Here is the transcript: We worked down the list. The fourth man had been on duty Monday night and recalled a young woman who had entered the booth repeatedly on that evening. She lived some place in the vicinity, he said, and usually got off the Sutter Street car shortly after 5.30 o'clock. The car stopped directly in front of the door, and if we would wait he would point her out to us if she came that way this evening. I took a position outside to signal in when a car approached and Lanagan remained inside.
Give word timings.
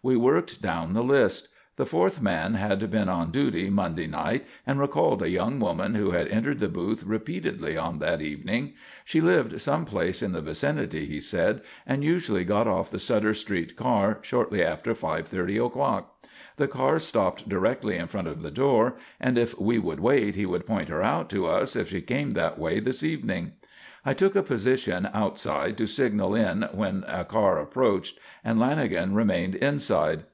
We 0.00 0.16
worked 0.16 0.62
down 0.62 0.92
the 0.92 1.02
list. 1.02 1.48
The 1.74 1.84
fourth 1.84 2.22
man 2.22 2.54
had 2.54 2.88
been 2.88 3.08
on 3.08 3.32
duty 3.32 3.68
Monday 3.68 4.06
night 4.06 4.46
and 4.64 4.78
recalled 4.78 5.22
a 5.22 5.28
young 5.28 5.58
woman 5.58 5.96
who 5.96 6.12
had 6.12 6.28
entered 6.28 6.60
the 6.60 6.68
booth 6.68 7.02
repeatedly 7.02 7.76
on 7.76 7.98
that 7.98 8.22
evening. 8.22 8.74
She 9.04 9.20
lived 9.20 9.60
some 9.60 9.84
place 9.84 10.22
in 10.22 10.30
the 10.30 10.40
vicinity, 10.40 11.06
he 11.06 11.18
said, 11.20 11.62
and 11.84 12.04
usually 12.04 12.44
got 12.44 12.68
off 12.68 12.92
the 12.92 13.00
Sutter 13.00 13.34
Street 13.34 13.74
car 13.74 14.20
shortly 14.22 14.62
after 14.62 14.94
5.30 14.94 15.66
o'clock. 15.66 16.22
The 16.58 16.68
car 16.68 17.00
stopped 17.00 17.48
directly 17.48 17.96
in 17.96 18.06
front 18.06 18.28
of 18.28 18.42
the 18.42 18.50
door, 18.52 18.94
and 19.18 19.36
if 19.36 19.58
we 19.58 19.80
would 19.80 19.98
wait 19.98 20.36
he 20.36 20.46
would 20.46 20.64
point 20.64 20.90
her 20.90 21.02
out 21.02 21.28
to 21.30 21.46
us 21.48 21.74
if 21.74 21.88
she 21.88 22.02
came 22.02 22.34
that 22.34 22.56
way 22.56 22.78
this 22.78 23.02
evening. 23.02 23.54
I 24.06 24.14
took 24.14 24.34
a 24.36 24.42
position 24.42 25.08
outside 25.12 25.76
to 25.78 25.86
signal 25.86 26.34
in 26.34 26.62
when 26.72 27.04
a 27.08 27.24
car 27.26 27.58
approached 27.60 28.18
and 28.42 28.58
Lanagan 28.58 29.14
remained 29.14 29.56
inside. 29.56 30.24